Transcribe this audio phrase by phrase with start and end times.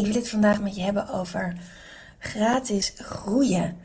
[0.00, 1.56] Ik wil het vandaag met je hebben over
[2.18, 3.78] gratis groeien.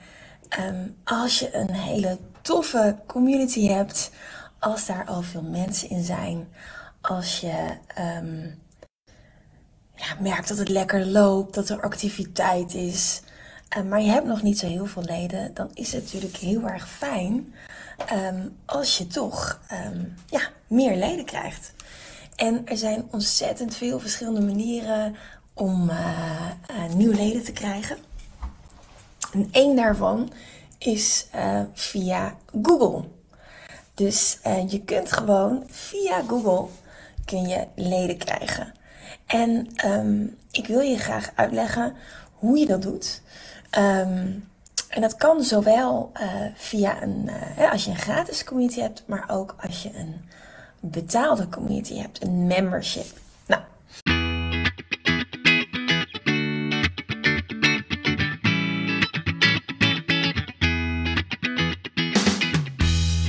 [0.49, 4.11] Ehm, als je een hele toffe community hebt,
[4.59, 6.47] als daar al veel mensen in zijn,
[7.01, 8.45] als je ehm,
[9.95, 13.21] ja, merkt dat het lekker loopt, dat er activiteit is,
[13.77, 16.63] uh, maar je hebt nog niet zo heel veel leden, dan is het natuurlijk heel
[16.63, 17.53] erg fijn
[18.05, 19.59] ehm, als je toch
[20.29, 21.73] ja, meer leden krijgt.
[22.35, 25.15] En er zijn ontzettend veel verschillende manieren
[25.55, 26.51] om uh,
[26.95, 27.97] nieuwe leden te krijgen.
[29.33, 30.31] En één daarvan
[30.77, 33.03] is uh, via Google.
[33.93, 36.67] Dus je kunt gewoon via Google
[37.25, 38.73] kun je leden krijgen.
[39.25, 41.95] En um, ik wil je graag uitleggen
[42.33, 43.21] hoe je dat doet.
[43.77, 44.47] Um,
[44.89, 46.11] en dat kan zowel
[46.55, 47.29] via een,
[47.71, 50.29] als je een gratis community hebt, maar ook als je een
[50.79, 53.23] betaalde community hebt, een membership.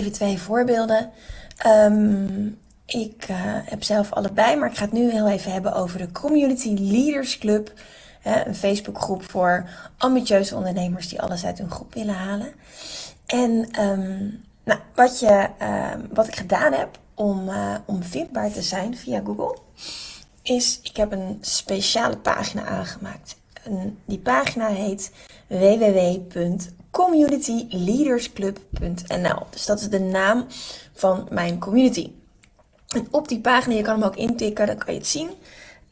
[0.00, 1.10] Even twee voorbeelden.
[1.66, 5.98] Um, ik uh, heb zelf allebei, maar ik ga het nu heel even hebben over
[5.98, 7.72] de Community Leaders Club.
[8.20, 12.52] Hè, een Facebookgroep voor ambitieuze ondernemers die alles uit hun groep willen halen.
[13.26, 18.62] En um, nou, wat, je, uh, wat ik gedaan heb om, uh, om vindbaar te
[18.62, 19.58] zijn via Google,
[20.42, 23.36] is ik heb een speciale pagina aangemaakt.
[23.62, 25.12] En die pagina heet
[26.90, 29.46] www.communityleadersclub.nl.
[29.50, 30.46] Dus dat is de naam
[30.94, 32.12] van mijn community.
[32.88, 35.30] En op die pagina, je kan hem ook intikken, dan kan je het zien.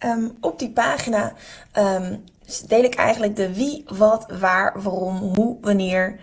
[0.05, 1.33] Um, op die pagina
[1.79, 2.25] um,
[2.67, 6.21] deel ik eigenlijk de wie, wat, waar, waarom, hoe, wanneer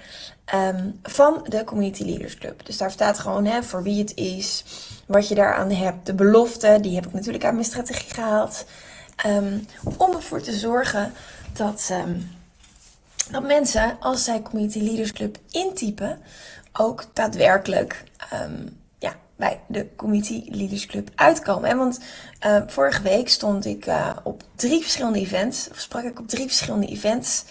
[0.53, 2.65] um, van de Community Leaders Club.
[2.65, 4.63] Dus daar staat gewoon hè, voor wie het is,
[5.05, 8.65] wat je daaraan hebt, de belofte, die heb ik natuurlijk uit mijn strategie gehaald.
[9.97, 11.13] om ervoor te zorgen
[11.53, 11.91] dat,
[13.31, 16.19] dat mensen, als zij Community Leaders Club intypen,
[16.73, 18.03] ook daadwerkelijk
[19.35, 21.69] bij de Community Leaders Club uitkomen.
[21.69, 21.99] En want
[22.45, 26.47] uh, vorige week stond ik uh, op drie verschillende events, of sprak ik op drie
[26.47, 27.43] verschillende events.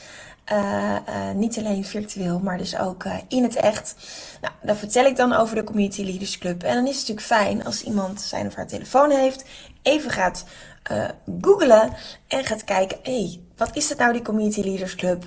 [0.53, 0.99] Uh,
[1.35, 3.95] niet alleen virtueel, maar dus ook in het echt.
[4.41, 6.63] Nou, daar vertel ik dan over de Community Leaders Club.
[6.63, 9.45] En dan is het natuurlijk fijn als iemand zijn of haar telefoon heeft,
[9.83, 10.45] even gaat
[11.41, 11.93] googlen
[12.29, 15.25] en gaat kijken: hé, hey, wat is het nou, die Community Leaders Club?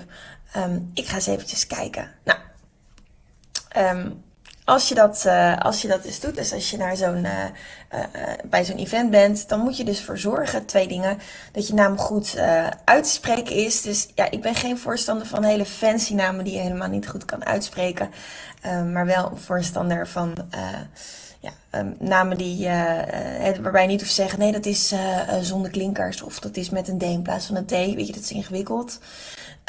[0.56, 2.10] Um, ik ga eens eventjes kijken.
[2.24, 2.38] Nou,
[3.76, 4.24] um,
[4.64, 7.44] als je dat, uh, als je dat dus doet, dus als je naar zo'n, uh,
[7.94, 8.04] uh,
[8.44, 11.18] bij zo'n event bent, dan moet je dus voor zorgen, twee dingen,
[11.52, 12.38] dat je naam goed
[12.84, 13.82] uit te spreken is.
[13.82, 17.24] Dus ja, ik ben geen voorstander van hele fancy namen die je helemaal niet goed
[17.24, 18.10] kan uitspreken,
[18.92, 20.34] maar wel voorstander van
[21.40, 21.52] ja,
[21.98, 22.68] namen die,
[23.60, 24.94] waarbij je niet hoeft te zeggen, nee, dat is
[25.40, 27.70] zonder klinkers of dat is met een D in plaats van een T.
[27.70, 28.98] Weet je, dat is ingewikkeld.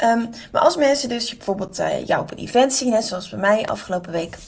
[0.02, 3.66] Um, maar als mensen dus bijvoorbeeld jou op een event zien, hè, zoals bij mij
[3.66, 4.38] afgelopen week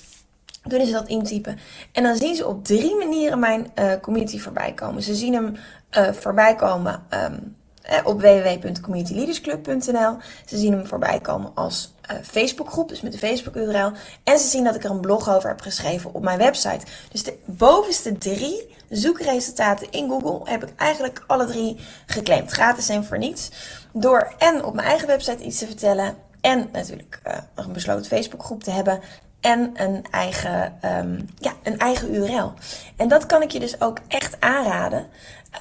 [0.69, 1.59] kunnen ze dat intypen.
[1.93, 5.03] En dan zien ze op drie manieren mijn uh, community voorbij komen.
[5.03, 5.57] Ze zien hem
[5.99, 7.57] uh, voorbij komen um,
[8.05, 10.17] op www.communityleadersclub.nl.
[10.47, 13.93] Ze zien hem voorbij komen als uh, Facebookgroep, dus met de Facebook-URL.
[14.25, 16.87] En ze zien dat ik er een blog over heb geschreven op mijn website.
[17.11, 21.77] Dus de bovenste drie zoekresultaten in Google heb ik eigenlijk alle drie
[22.07, 22.51] geclaimd.
[22.51, 23.51] Gratis en voor niets.
[23.93, 26.17] Door en op mijn eigen website iets te vertellen.
[26.41, 29.01] En natuurlijk uh, een besloten Facebookgroep te hebben
[29.43, 32.53] en een eigen, um, ja, een eigen URL.
[32.97, 35.07] En dat kan ik je dus ook echt aanraden.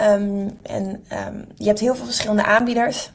[0.02, 3.12] Um, en um, je hebt heel veel verschillende aanbieders.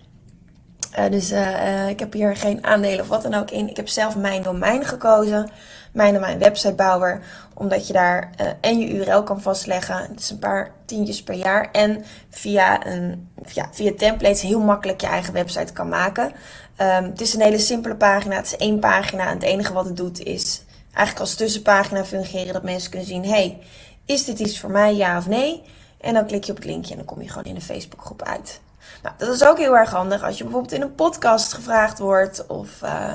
[0.99, 3.69] Uh, dus uh, ik heb hier geen aandelen of wat dan ook in.
[3.69, 5.50] Ik heb zelf mijn domein gekozen.
[5.93, 7.23] Mijn domein websitebouwer.
[7.55, 8.31] Omdat je daar
[8.61, 9.96] en je URL kan vastleggen.
[9.96, 11.70] Het is een paar tientjes per jaar.
[11.73, 16.32] En via, een, ja, via templates heel makkelijk je eigen website kan maken.
[16.81, 18.37] Um, het is een hele simpele pagina.
[18.37, 19.26] Het is één pagina.
[19.26, 22.52] En het enige wat het doet is eigenlijk als tussenpagina fungeren.
[22.52, 23.58] Dat mensen kunnen zien, hey,
[24.05, 25.62] is dit iets voor mij, ja of nee?
[26.01, 28.23] En dan klik je op het linkje en dan kom je gewoon in een Facebookgroep
[28.23, 28.61] uit.
[29.03, 32.47] Nou, dat is ook heel erg handig als je bijvoorbeeld in een podcast gevraagd wordt
[32.47, 32.83] of...
[32.83, 33.13] Uh,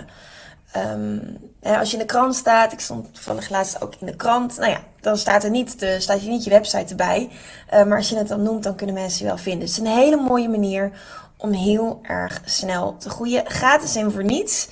[0.72, 1.19] ehm,
[1.62, 4.72] als je in de krant staat, ik stond toevallig laatst ook in de krant, nou
[4.72, 7.30] ja, dan staat er niet, de, staat je niet je website erbij.
[7.74, 9.62] Uh, maar als je het dan noemt, dan kunnen mensen je wel vinden.
[9.62, 10.92] Het is een hele mooie manier
[11.38, 13.45] om heel erg snel te groeien.
[13.45, 14.69] Gratis en voor niets.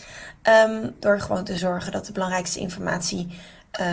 [0.68, 3.40] Um, door gewoon te zorgen dat de belangrijkste informatie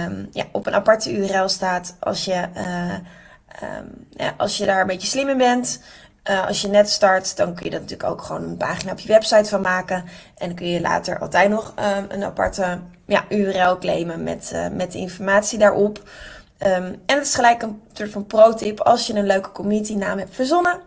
[0.06, 1.96] um, ja, op een aparte URL staat.
[2.00, 2.94] Als je, uh,
[3.62, 5.80] um, ja, als je daar een beetje slim in bent.
[6.30, 8.98] Uh, als je net start, dan kun je dat natuurlijk ook gewoon een pagina op
[8.98, 9.96] je website van maken.
[10.36, 11.72] En dan kun je later altijd nog
[12.08, 16.08] een aparte ja, URL claimen met, uh, met de informatie daarop.
[16.58, 18.80] en het is gelijk een soort van pro-tip.
[18.80, 20.80] Als je een leuke community naam hebt verzonnen,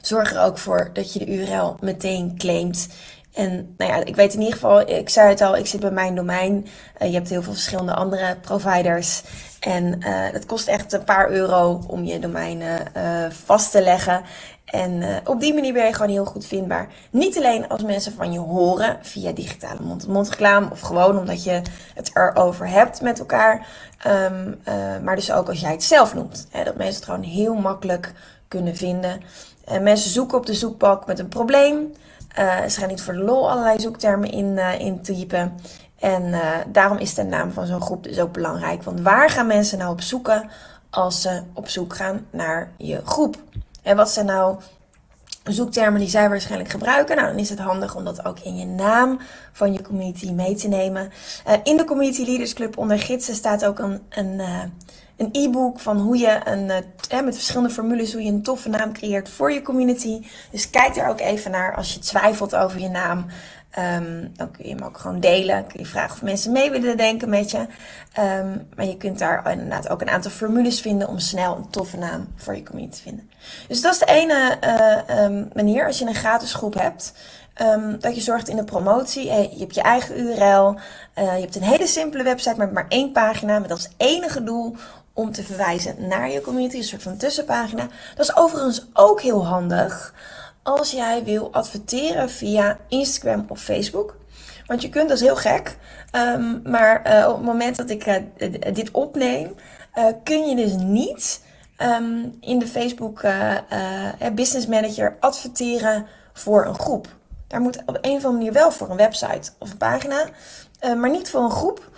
[0.00, 2.88] zorg er ook voor dat je de URL meteen claimt.
[3.34, 5.90] En nou ja, ik weet in ieder geval, ik zei het al, ik zit bij
[5.90, 6.66] mijn domein.
[7.02, 9.22] Uh, je hebt heel veel verschillende andere providers.
[9.60, 12.76] En uh, dat kost echt een paar euro om je domein uh,
[13.44, 14.22] vast te leggen.
[14.64, 16.88] En op die manier ben je gewoon heel goed vindbaar.
[17.10, 21.62] Niet alleen als mensen van je horen via digitale mond-to-mond reclame of gewoon omdat je
[21.94, 23.66] het erover hebt met elkaar.
[24.06, 24.60] Um,
[25.04, 26.46] maar dus ook als jij het zelf noemt.
[26.50, 28.12] Hè, dat mensen het gewoon heel makkelijk
[28.48, 29.20] kunnen vinden.
[29.64, 31.92] En mensen zoeken op de zoekbalk met een probleem.
[32.38, 35.58] Uh, ze gaan niet voor de lol allerlei zoektermen in, uh, in typen.
[35.98, 38.82] En uh, daarom is de naam van zo'n groep dus ook belangrijk.
[38.82, 40.50] Want waar gaan mensen nou op zoeken
[40.90, 43.36] als ze op zoek gaan naar je groep?
[43.82, 44.56] En wat zijn nou
[45.44, 47.16] zoektermen die zij waarschijnlijk gebruiken?
[47.16, 49.18] Nou, dan is het handig om dat ook in je naam
[49.52, 51.10] van je community mee te nemen.
[51.64, 54.40] in de Community Leaders Club onder gidsen staat ook een, een
[55.20, 58.92] een e-book van hoe je een, eh, met verschillende formules, hoe je een toffe naam
[58.92, 60.26] creëert voor je community.
[60.50, 63.26] Dus kijk er ook even naar als je twijfelt over je naam.
[64.36, 65.66] Dan kun je hem ook gewoon delen.
[65.66, 67.58] Kun je vragen of mensen mee willen denken met je.
[67.58, 71.96] Um, maar je kunt daar inderdaad ook een aantal formules vinden om snel een toffe
[71.96, 73.30] naam voor je community te vinden.
[73.68, 74.58] Dus dat is de ene
[75.08, 77.12] uh, um, manier als je een gratis groep hebt.
[77.98, 79.24] Dat je zorgt in de promotie.
[79.24, 80.74] Je hebt je eigen URL.
[80.74, 83.58] Uh, je hebt een hele simpele website met maar één pagina.
[83.58, 84.76] Met als enige doel
[85.12, 87.88] om te verwijzen naar je community, een soort van tussenpagina.
[88.16, 90.14] Dat is overigens ook heel handig
[90.62, 94.16] als jij wil adverteren via Instagram of Facebook.
[94.66, 95.76] Want je kunt, dat is heel gek,
[96.12, 99.54] um, maar uh, op het moment dat ik uh, dit opneem,
[99.94, 101.44] uh, kun je dus niet
[101.78, 103.22] um, in de Facebook
[104.34, 107.08] Business Manager adverteren voor een groep.
[107.46, 110.28] Daar moet op een of andere manier wel voor een website of een pagina,
[110.96, 111.90] maar niet voor een groep.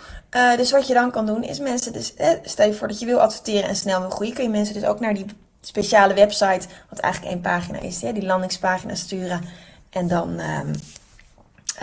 [0.57, 3.05] Dus wat je dan kan doen is mensen, dus, eh, stel je voor dat je
[3.05, 5.25] wil adverteren en snel wil groeien, kun je mensen dus ook naar die
[5.65, 9.41] speciale website, wat eigenlijk één pagina is, hè, die landingspagina sturen
[9.89, 10.71] en dan um,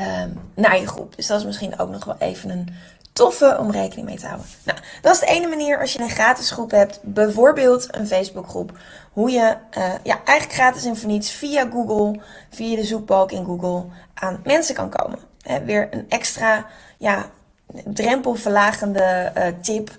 [0.00, 1.16] um, naar je groep.
[1.16, 2.68] Dus dat is misschien ook nog wel even een
[3.12, 4.46] toffe om rekening mee te houden.
[4.62, 8.78] Nou, dat is de ene manier als je een gratis groep hebt, bijvoorbeeld een Facebookgroep,
[9.12, 13.44] hoe je uh, ja, eigenlijk gratis en voor niets via Google, via de zoekbalk in
[13.44, 13.84] Google
[14.14, 15.18] aan mensen kan komen.
[15.42, 16.66] He, weer een extra
[16.98, 17.30] ja,
[17.84, 19.90] drempelverlagende uh, tip.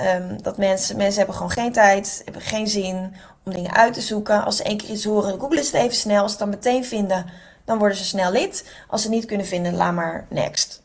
[0.00, 3.14] Um, dat mensen, mensen hebben gewoon geen tijd, hebben geen zin
[3.44, 4.44] om dingen uit te zoeken.
[4.44, 6.22] Als ze één keer iets horen, google het even snel.
[6.22, 7.26] Als ze dan meteen vinden,
[7.64, 8.64] dan worden ze snel lid.
[8.88, 10.82] Als ze niet kunnen vinden, laat maar next.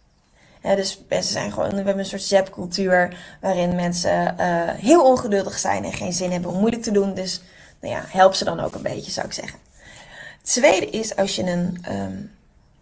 [0.61, 5.83] dus mensen zijn gewoon, we hebben een soort zapcultuur waarin mensen uh, heel ongeduldig zijn
[5.83, 7.13] en geen zin hebben om moeilijk te doen.
[7.13, 7.41] Dus
[7.79, 9.59] nou ja, help ze dan ook een beetje, zou ik zeggen.
[10.38, 12.31] Het tweede is als je een, um,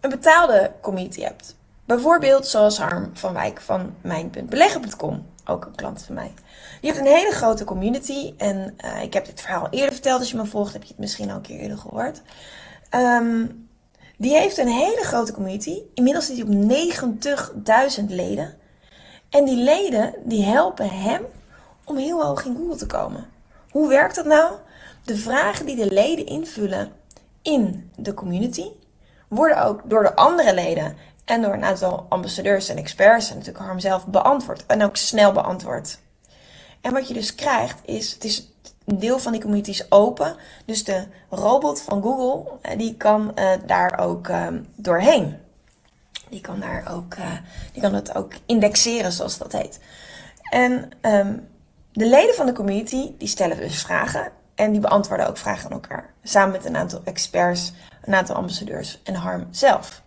[0.00, 1.54] een betaalde community hebt.
[1.84, 6.32] Bijvoorbeeld zoals Harm van Wijk van mijn.beleggen.com, ook een klant van mij.
[6.80, 10.20] Die heeft een hele grote community en uh, ik heb dit verhaal eerder verteld.
[10.20, 12.22] Als je me volgt heb je het misschien al een keer eerder gehoord.
[12.94, 13.68] Um,
[14.16, 15.78] die heeft een hele grote community.
[15.94, 18.54] Inmiddels zit hij op 90.000 leden.
[19.30, 21.22] En die leden die helpen hem
[21.84, 23.26] om heel hoog in Google te komen.
[23.70, 24.52] Hoe werkt dat nou?
[25.04, 26.92] De vragen die de leden invullen
[27.42, 28.66] in de community
[29.28, 33.64] worden ook door de andere leden en door een aantal ambassadeurs en experts en natuurlijk
[33.64, 34.66] Harm zelf beantwoord.
[34.66, 35.98] En ook snel beantwoord.
[36.80, 38.52] En wat je dus krijgt is, het is
[38.84, 40.36] een deel van die community is open.
[40.64, 45.36] Dus de robot van Google, eh, die kan uh, daar ook uh, doorheen.
[46.28, 47.32] Die kan daar ook, uh,
[47.72, 49.80] die kan het ook indexeren, zoals dat heet.
[50.50, 51.48] En um,
[51.92, 54.32] de leden van de community, die stellen dus vragen.
[54.54, 56.10] En die beantwoorden ook vragen aan elkaar.
[56.22, 57.72] Samen met een aantal experts,
[58.04, 60.02] een aantal ambassadeurs en Harm zelf.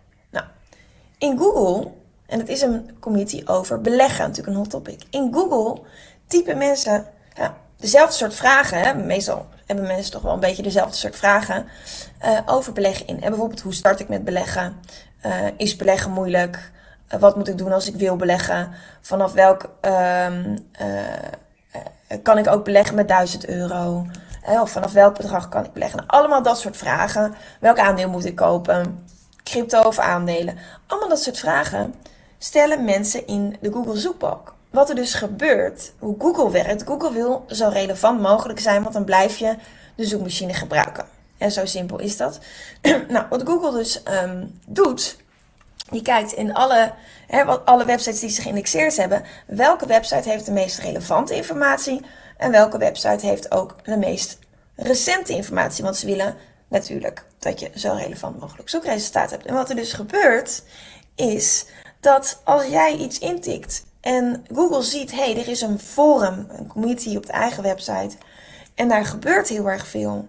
[1.18, 1.90] In Google,
[2.26, 5.02] en het is een community over beleggen, natuurlijk een hot topic.
[5.10, 5.82] In Google
[6.26, 8.80] typen mensen ja, dezelfde soort vragen.
[8.80, 8.94] Hè?
[8.94, 11.66] Meestal hebben mensen toch wel een beetje dezelfde soort vragen
[12.24, 13.22] uh, over beleggen in.
[13.22, 14.76] En bijvoorbeeld, hoe start ik met beleggen?
[15.26, 16.70] Uh, is beleggen moeilijk?
[17.14, 18.70] Uh, wat moet ik doen als ik wil beleggen?
[19.00, 20.58] Vanaf welk um,
[22.22, 24.06] kan ik ook beleggen met 1000 euro?
[24.60, 25.98] of vanaf welk bedrag kan ik beleggen?
[25.98, 27.34] Nou, allemaal dat soort vragen.
[27.60, 29.06] Welk aandeel moet ik kopen?
[29.50, 30.58] Crypto of aandelen?
[30.86, 31.94] Allemaal dat soort vragen.
[32.38, 34.54] stellen mensen in de Google zoekbalk.
[34.70, 36.82] Wat er dus gebeurt, hoe Google werkt.
[36.82, 39.56] Google wil zo relevant mogelijk zijn, want dan blijf je
[39.94, 41.04] de zoekmachine gebruiken.
[41.38, 42.38] En zo simpel is dat.
[43.08, 45.16] nou, wat Google dus um, doet,
[45.90, 46.92] die kijkt in alle,
[47.44, 52.00] wat, alle websites die zich geïndexeerd hebben, welke website heeft de meest relevante informatie
[52.36, 54.38] en welke website heeft ook de meest
[54.74, 55.84] recente informatie.
[55.84, 56.36] Want ze willen
[56.68, 59.46] natuurlijk dat je zo relevant mogelijk zoekresultaat hebt.
[59.46, 60.62] En wat er dus gebeurt,
[61.14, 61.66] is
[62.00, 66.66] dat als jij iets intikt en Google ziet, hé, hey, er is een forum, een
[66.66, 68.16] community op de eigen website,
[68.74, 70.28] en daar gebeurt heel erg veel,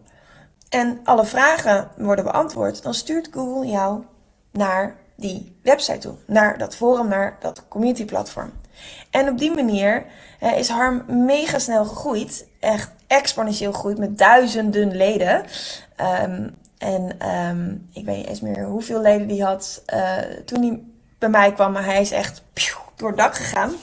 [0.70, 4.03] en alle vragen worden beantwoord, dan stuurt Google jou
[4.51, 8.51] naar die website toe, naar dat forum, naar dat community platform.
[9.10, 10.05] En op die manier
[10.39, 15.46] eh, is Harm mega snel gegroeid, echt exponentieel gegroeid met duizenden leden.
[16.24, 20.81] Um, en um, ik weet niet eens meer hoeveel leden die had uh, toen hij
[21.17, 22.43] bij mij kwam, maar hij is echt
[22.96, 23.74] door het dak gegaan.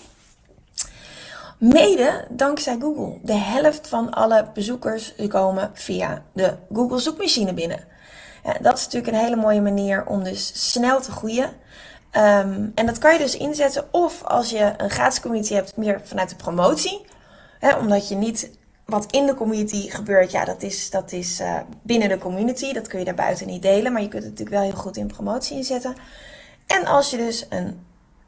[1.58, 3.18] Mede dankzij Google.
[3.22, 7.84] De helft van alle bezoekers komen via de Google zoekmachine binnen.
[8.44, 11.50] Ja, dat is natuurlijk een hele mooie manier om dus snel te groeien.
[12.16, 16.00] Um, en dat kan je dus inzetten of als je een gratis community hebt, meer
[16.04, 17.06] vanuit de promotie.
[17.58, 18.50] Hè, omdat je niet
[18.86, 22.72] wat in de community gebeurt, ja, dat is, dat is uh, binnen de community.
[22.72, 24.96] Dat kun je daar buiten niet delen, maar je kunt het natuurlijk wel heel goed
[24.96, 25.94] in promotie inzetten.
[26.66, 27.86] En als je dus een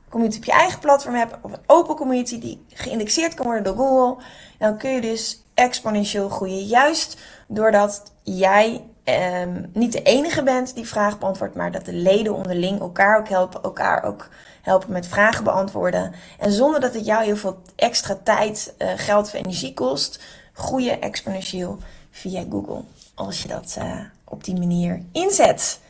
[0.08, 3.76] community op je eigen platform hebt, of een open community die geïndexeerd kan worden door
[3.76, 4.24] Google,
[4.58, 6.64] dan kun je dus exponentieel groeien.
[6.64, 7.16] Juist
[7.48, 12.80] doordat jij um, niet de enige bent die vragen beantwoordt, maar dat de leden onderling
[12.80, 14.28] elkaar ook helpen, elkaar ook
[14.62, 16.12] helpen met vragen beantwoorden.
[16.38, 20.20] En zonder dat het jou heel veel extra tijd, uh, geld of energie kost,
[20.52, 21.78] groeien exponentieel
[22.10, 22.82] via Google.
[23.14, 25.80] Als je dat uh, op die manier inzet.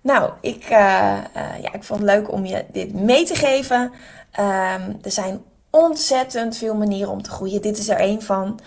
[0.00, 0.70] Nou, ik, uh,
[1.60, 3.80] ja, ik vond het leuk om je dit mee te geven.
[4.40, 7.62] Um, er zijn ontzettend veel manieren om te groeien.
[7.62, 8.60] Dit is er één van.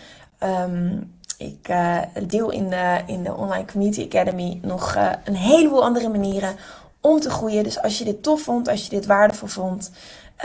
[0.44, 1.98] Um, ik uh,
[2.28, 6.56] deel in de, in de Online Community Academy nog uh, een heleboel andere manieren
[7.02, 7.64] om te groeien.
[7.64, 9.92] Dus als je dit tof vond, als je dit waardevol vond,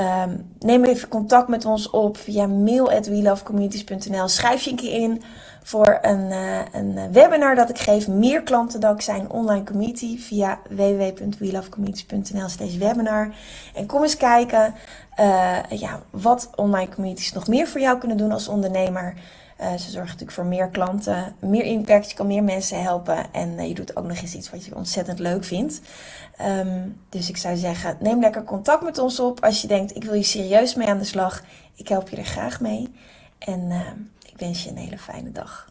[0.01, 4.29] um, neem even contact met ons op via mail@welovecommunities.nl.
[4.29, 5.23] Schrijf je een keer in
[5.63, 8.09] voor een, uh, een webinar dat ik geef.
[8.09, 13.35] Meer klanten dankzij een online community via www.welovecommunities.nl slash webinar.
[13.75, 14.75] En kom eens kijken
[15.69, 19.15] ja, wat online communities nog meer voor jou kunnen doen als ondernemer.
[19.61, 22.11] Uh, ze zorgen natuurlijk voor meer klanten, meer impact.
[22.11, 23.33] Je kan meer mensen helpen.
[23.33, 25.81] En uh, je doet ook nog eens iets wat je ontzettend leuk vindt.
[26.43, 29.45] Um, dus ik zou zeggen, neem lekker contact met ons op.
[29.45, 31.43] Als je denkt, ik wil je serieus mee aan de slag.
[31.75, 32.93] Ik help je er graag mee.
[33.39, 33.81] En uh,
[34.27, 35.71] ik wens je een hele fijne dag.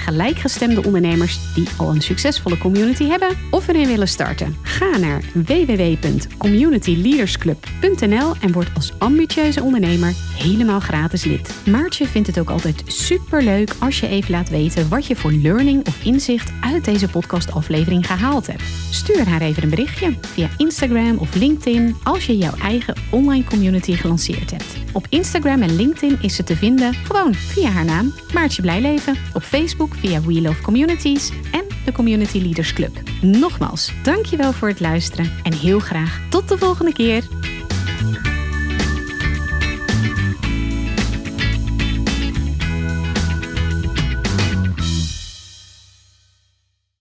[0.01, 4.55] gelijkgestemde ondernemers die al een succesvolle community hebben of erin willen starten.
[4.61, 11.53] Ga naar www.communityleadersclub.nl en word als ambitieuze ondernemer helemaal gratis lid.
[11.65, 15.31] Maartje vindt het ook altijd super leuk als je even laat weten wat je voor
[15.31, 18.63] learning of inzicht uit deze podcastaflevering gehaald hebt.
[18.89, 23.93] Stuur haar even een berichtje via Instagram of LinkedIn als je jouw eigen online community
[23.93, 24.90] gelanceerd hebt.
[24.93, 29.15] Op Instagram en LinkedIn is ze te vinden gewoon via haar naam Maartje Blijleven.
[29.33, 33.01] Op Facebook via We Love Communities en de Community Leaders Club.
[33.21, 37.23] Nogmaals, dankjewel voor het luisteren en heel graag tot de volgende keer.